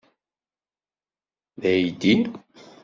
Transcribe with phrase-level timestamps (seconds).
[1.61, 2.15] D aydi.